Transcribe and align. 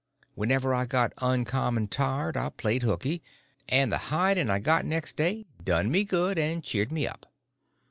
Whenever 0.33 0.73
I 0.73 0.87
got 0.87 1.13
uncommon 1.19 1.87
tired 1.87 2.35
I 2.35 2.49
played 2.49 2.81
hookey, 2.81 3.21
and 3.69 3.91
the 3.91 3.99
hiding 4.09 4.49
I 4.49 4.57
got 4.57 4.83
next 4.83 5.15
day 5.15 5.45
done 5.63 5.91
me 5.91 6.05
good 6.05 6.39
and 6.39 6.63
cheered 6.63 6.91
me 6.91 7.07
up. 7.07 7.27